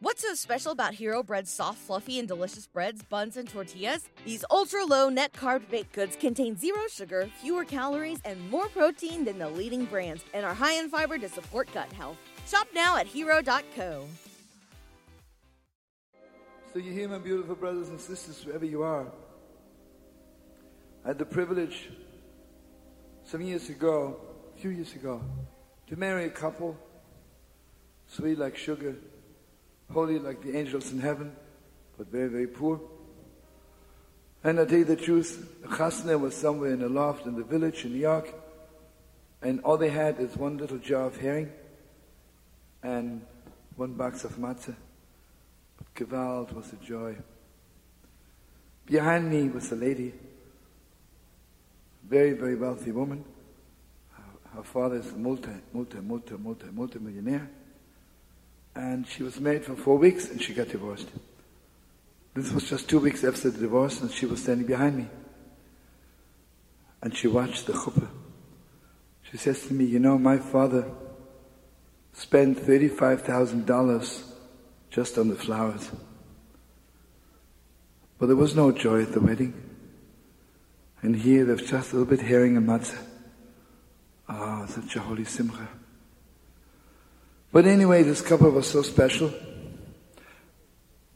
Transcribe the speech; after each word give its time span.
What's 0.00 0.22
so 0.22 0.32
special 0.34 0.70
about 0.70 0.94
Hero 0.94 1.24
Bread's 1.24 1.50
soft, 1.50 1.78
fluffy, 1.78 2.20
and 2.20 2.28
delicious 2.28 2.68
breads, 2.68 3.02
buns, 3.02 3.36
and 3.36 3.48
tortillas? 3.48 4.08
These 4.24 4.44
ultra 4.48 4.84
low 4.84 5.08
net 5.08 5.32
carb 5.32 5.68
baked 5.68 5.92
goods 5.92 6.14
contain 6.14 6.56
zero 6.56 6.82
sugar, 6.88 7.28
fewer 7.42 7.64
calories, 7.64 8.20
and 8.24 8.48
more 8.48 8.68
protein 8.68 9.24
than 9.24 9.40
the 9.40 9.48
leading 9.48 9.86
brands, 9.86 10.22
and 10.32 10.46
are 10.46 10.54
high 10.54 10.74
in 10.74 10.88
fiber 10.88 11.18
to 11.18 11.28
support 11.28 11.68
gut 11.74 11.92
health. 11.94 12.16
Shop 12.46 12.68
now 12.72 12.96
at 12.96 13.08
hero.co. 13.08 14.06
So, 16.72 16.78
you 16.78 16.92
hear, 16.92 17.08
my 17.08 17.18
beautiful 17.18 17.56
brothers 17.56 17.88
and 17.88 18.00
sisters, 18.00 18.46
wherever 18.46 18.66
you 18.66 18.82
are. 18.82 19.10
I 21.04 21.08
had 21.08 21.18
the 21.18 21.26
privilege 21.26 21.90
some 23.24 23.42
years 23.42 23.68
ago, 23.68 24.20
a 24.56 24.60
few 24.60 24.70
years 24.70 24.94
ago, 24.94 25.20
to 25.88 25.96
marry 25.96 26.26
a 26.26 26.30
couple, 26.30 26.76
sweet 28.06 28.38
like 28.38 28.56
sugar 28.56 28.94
holy 29.92 30.18
like 30.18 30.42
the 30.42 30.56
angels 30.56 30.92
in 30.92 31.00
heaven, 31.00 31.34
but 31.96 32.08
very, 32.08 32.28
very 32.28 32.46
poor. 32.46 32.80
And 34.44 34.60
I 34.60 34.64
tell 34.64 34.78
you 34.78 34.84
the 34.84 34.96
truth, 34.96 35.62
the 35.62 35.68
chasna 35.68 36.18
was 36.18 36.34
somewhere 36.34 36.72
in 36.72 36.82
a 36.82 36.88
loft 36.88 37.26
in 37.26 37.34
the 37.34 37.42
village 37.42 37.84
in 37.84 37.92
New 37.92 37.98
York, 37.98 38.32
and 39.42 39.60
all 39.60 39.76
they 39.76 39.90
had 39.90 40.20
is 40.20 40.36
one 40.36 40.58
little 40.58 40.78
jar 40.78 41.04
of 41.04 41.16
herring 41.16 41.50
and 42.82 43.22
one 43.76 43.94
box 43.94 44.24
of 44.24 44.32
matzah. 44.36 44.76
But 45.76 45.94
Gewalt 45.94 46.52
was 46.52 46.72
a 46.72 46.76
joy. 46.76 47.16
Behind 48.86 49.30
me 49.30 49.48
was 49.48 49.70
a 49.72 49.76
lady, 49.76 50.14
very, 52.08 52.32
very 52.32 52.54
wealthy 52.54 52.92
woman. 52.92 53.24
Her, 54.12 54.56
her 54.56 54.62
father 54.62 54.96
is 54.96 55.12
a 55.12 55.16
multi, 55.16 55.50
multi, 55.72 55.98
multi, 55.98 56.34
multi, 56.36 56.66
multi-millionaire 56.72 57.50
and 58.78 59.08
she 59.08 59.24
was 59.24 59.40
married 59.40 59.64
for 59.64 59.74
four 59.74 59.98
weeks 59.98 60.30
and 60.30 60.40
she 60.40 60.54
got 60.54 60.68
divorced. 60.68 61.08
This 62.34 62.52
was 62.52 62.70
just 62.70 62.88
two 62.88 63.00
weeks 63.00 63.24
after 63.24 63.50
the 63.50 63.58
divorce 63.58 64.00
and 64.00 64.08
she 64.08 64.24
was 64.24 64.40
standing 64.40 64.68
behind 64.68 64.96
me. 64.96 65.06
And 67.02 67.14
she 67.16 67.26
watched 67.26 67.66
the 67.66 67.72
chuppah. 67.72 68.08
She 69.28 69.36
says 69.36 69.66
to 69.66 69.74
me, 69.74 69.84
you 69.84 69.98
know, 69.98 70.16
my 70.16 70.38
father 70.38 70.88
spent 72.12 72.58
$35,000 72.58 74.22
just 74.90 75.18
on 75.18 75.28
the 75.28 75.34
flowers. 75.34 75.90
But 78.16 78.26
there 78.26 78.36
was 78.36 78.54
no 78.54 78.70
joy 78.70 79.02
at 79.02 79.12
the 79.12 79.20
wedding. 79.20 79.54
And 81.02 81.16
here 81.16 81.44
there's 81.44 81.68
just 81.68 81.92
a 81.92 81.96
little 81.96 82.16
bit 82.16 82.24
herring 82.24 82.56
and 82.56 82.68
matzah. 82.68 83.04
Ah, 84.28 84.62
oh, 84.62 84.66
such 84.66 84.94
a 84.94 85.00
holy 85.00 85.24
simcha. 85.24 85.68
But 87.50 87.66
anyway, 87.66 88.02
this 88.02 88.20
couple 88.20 88.50
was 88.50 88.66
so 88.66 88.82
special. 88.82 89.32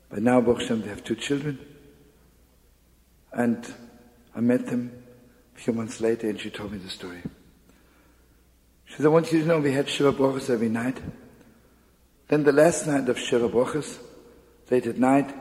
But 0.09 0.23
now, 0.23 0.41
Baruch 0.41 0.69
they 0.69 0.89
have 0.89 1.05
two 1.05 1.17
children. 1.17 1.59
And 3.33 3.67
I 4.35 4.41
met 4.41 4.67
them 4.67 4.93
a 5.55 5.59
few 5.59 5.73
months 5.73 6.01
later 6.01 6.29
and 6.29 6.41
she 6.41 6.51
told 6.51 6.73
me 6.73 6.79
the 6.79 6.91
story. 6.91 7.23
She 8.85 8.97
said, 8.97 9.07
I 9.07 9.09
want 9.09 9.33
you 9.33 9.41
to 9.41 9.47
know 9.47 9.59
we 9.59 9.73
had 9.73 9.87
Sheva 9.87 10.13
Brachas 10.13 10.51
every 10.51 10.69
night. 10.69 10.99
Then 12.29 12.45
the 12.45 12.53
last 12.53 12.87
night 12.87 13.09
of 13.09 13.17
Sheva 13.17 13.51
Brachas, 13.51 13.99
late 14.71 14.87
at 14.87 14.99
night, 14.99 15.35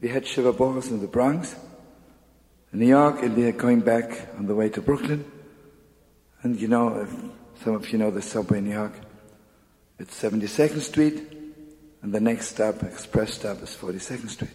we 0.00 0.08
had 0.08 0.24
Sheva 0.24 0.52
Brachas 0.52 0.90
in 0.90 1.00
the 1.00 1.06
Bronx, 1.06 1.56
in 2.72 2.80
New 2.80 2.86
York, 2.86 3.22
and 3.22 3.36
we 3.36 3.46
are 3.46 3.52
going 3.52 3.80
back 3.80 4.28
on 4.36 4.46
the 4.46 4.54
way 4.54 4.68
to 4.68 4.82
Brooklyn. 4.82 5.30
And 6.42 6.60
you 6.60 6.68
know, 6.68 7.06
some 7.62 7.74
of 7.74 7.90
you 7.90 7.98
know 7.98 8.10
the 8.10 8.20
subway 8.20 8.58
in 8.58 8.64
New 8.64 8.72
York. 8.72 8.92
It's 9.98 10.20
72nd 10.20 10.80
Street, 10.80 11.22
and 12.02 12.12
the 12.12 12.20
next 12.20 12.48
stop, 12.48 12.82
express 12.82 13.34
stop, 13.34 13.62
is 13.62 13.70
42nd 13.70 14.28
Street. 14.28 14.50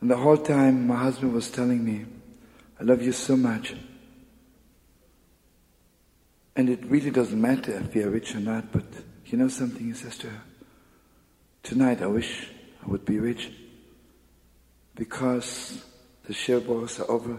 And 0.00 0.10
the 0.10 0.16
whole 0.16 0.36
time, 0.36 0.86
my 0.86 0.96
husband 0.96 1.32
was 1.32 1.50
telling 1.50 1.84
me, 1.84 2.04
I 2.80 2.82
love 2.82 3.02
you 3.02 3.12
so 3.12 3.36
much. 3.36 3.74
And 6.56 6.68
it 6.68 6.84
really 6.84 7.10
doesn't 7.10 7.40
matter 7.40 7.72
if 7.72 7.94
we 7.94 8.02
are 8.02 8.10
rich 8.10 8.34
or 8.34 8.40
not, 8.40 8.72
but 8.72 8.84
you 9.26 9.38
know 9.38 9.48
something, 9.48 9.86
he 9.86 9.94
says 9.94 10.18
to 10.18 10.28
her, 10.28 10.42
tonight 11.62 12.02
I 12.02 12.06
wish 12.06 12.48
I 12.84 12.90
would 12.90 13.04
be 13.04 13.18
rich 13.18 13.50
because 14.94 15.82
the 16.24 16.32
Sheva 16.32 16.60
Brachas 16.60 17.00
are 17.00 17.10
over. 17.10 17.38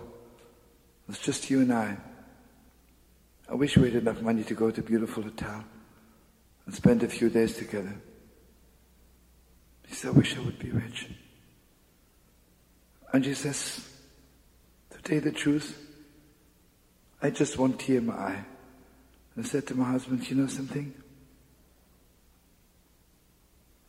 It's 1.07 1.19
just 1.19 1.49
you 1.49 1.61
and 1.61 1.71
I. 1.71 1.97
I 3.47 3.53
wish 3.53 3.77
we 3.77 3.91
had 3.91 4.01
enough 4.01 4.21
money 4.21 4.43
to 4.43 4.53
go 4.53 4.71
to 4.71 4.81
a 4.81 4.83
beautiful 4.83 5.23
hotel 5.23 5.63
and 6.65 6.73
spend 6.75 7.03
a 7.03 7.07
few 7.07 7.29
days 7.29 7.57
together. 7.57 7.95
He 9.87 9.93
said, 9.93 10.09
I 10.09 10.11
wish 10.11 10.35
I 10.35 10.41
would 10.41 10.59
be 10.59 10.71
rich. 10.71 11.09
And 13.13 13.23
she 13.23 13.33
says, 13.33 13.87
to 14.89 15.01
tell 15.01 15.15
you 15.15 15.21
the 15.21 15.31
truth, 15.31 15.79
I 17.21 17.29
just 17.29 17.57
want 17.57 17.79
tear 17.79 17.99
in 17.99 18.07
my 18.07 18.13
eye. 18.13 18.45
And 19.35 19.45
I 19.45 19.47
said 19.47 19.67
to 19.67 19.75
my 19.75 19.91
husband, 19.91 20.29
you 20.29 20.35
know 20.35 20.47
something? 20.47 20.93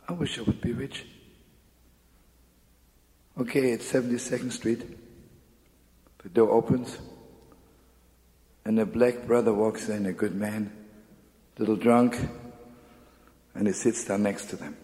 I 0.09 0.13
wish 0.13 0.39
I 0.39 0.43
would 0.43 0.61
be 0.61 0.73
rich. 0.73 1.07
Okay, 3.39 3.73
it's 3.73 3.91
72nd 3.91 4.53
Street. 4.53 4.83
The 6.23 6.29
door 6.29 6.51
opens, 6.51 6.99
and 8.65 8.79
a 8.81 8.87
black 8.87 9.27
brother 9.27 9.53
walks 9.53 9.89
in, 9.89 10.07
a 10.07 10.13
good 10.13 10.35
man, 10.35 10.73
little 11.59 11.77
drunk, 11.77 12.17
and 13.57 13.67
he 13.67 13.73
sits 13.73 14.05
down 14.05 14.23
next 14.23 14.51
to 14.51 14.57
them. 14.57 14.77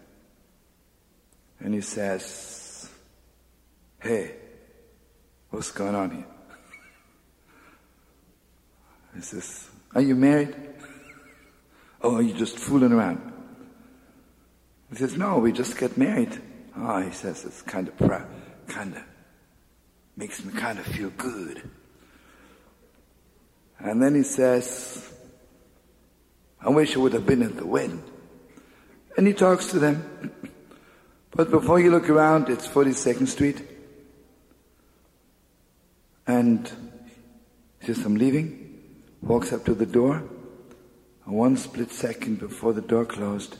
And 1.60 1.74
he 1.74 1.82
says, 1.82 2.88
Hey, 4.00 4.34
what's 5.50 5.70
going 5.70 5.94
on 5.94 6.10
here? 6.10 6.26
He 9.14 9.20
says, 9.20 9.68
Are 9.94 10.00
you 10.00 10.16
married? 10.16 10.56
Oh, 12.00 12.16
are 12.16 12.22
you 12.22 12.32
just 12.32 12.58
fooling 12.58 12.92
around? 12.92 13.32
He 14.90 14.96
says, 14.96 15.16
No, 15.16 15.38
we 15.38 15.52
just 15.52 15.78
get 15.78 15.96
married. 15.96 16.40
Oh, 16.74 17.02
he 17.02 17.10
says, 17.10 17.44
it's 17.44 17.60
kind 17.60 17.86
of 17.86 17.96
proud, 17.98 18.26
kind 18.66 18.96
of 18.96 19.02
makes 20.16 20.42
me 20.42 20.52
kind 20.52 20.78
of 20.78 20.86
feel 20.86 21.10
good. 21.10 21.68
And 23.78 24.02
then 24.02 24.14
he 24.14 24.22
says, 24.22 25.12
I 26.60 26.70
wish 26.70 26.96
I 26.96 27.00
would 27.00 27.12
have 27.12 27.26
been 27.26 27.42
at 27.42 27.56
the 27.56 27.66
wedding. 27.66 28.02
And 29.16 29.26
he 29.26 29.32
talks 29.32 29.66
to 29.68 29.78
them. 29.78 30.30
But 31.30 31.50
before 31.50 31.80
you 31.80 31.90
look 31.90 32.08
around, 32.08 32.48
it's 32.48 32.68
42nd 32.68 33.28
Street. 33.28 33.62
And 36.26 36.70
he 37.80 37.86
says, 37.86 38.04
I'm 38.04 38.16
leaving. 38.16 38.80
Walks 39.22 39.52
up 39.52 39.64
to 39.64 39.74
the 39.74 39.86
door. 39.86 40.22
And 41.24 41.34
one 41.34 41.56
split 41.56 41.90
second 41.90 42.38
before 42.40 42.72
the 42.72 42.80
door 42.80 43.04
closed, 43.04 43.56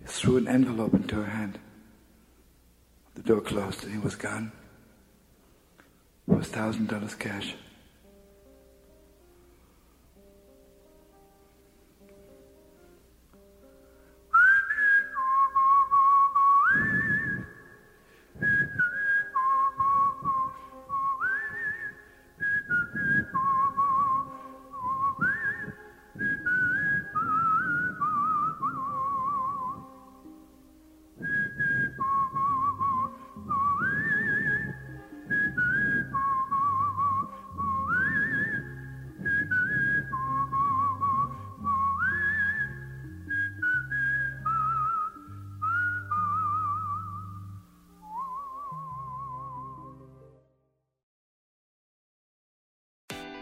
he 0.00 0.06
threw 0.06 0.36
an 0.36 0.48
envelope 0.48 0.94
into 0.94 1.16
her 1.16 1.30
hand. 1.30 1.58
The 3.14 3.22
door 3.22 3.40
closed 3.40 3.84
and 3.84 3.92
he 3.92 3.98
was 3.98 4.16
gone. 4.16 4.52
It 6.28 6.36
was 6.36 6.48
thousand 6.48 6.88
dollars 6.88 7.14
cash. 7.14 7.54